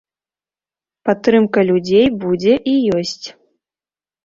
[1.09, 3.25] Падтрымка людзей будзе і ёсць.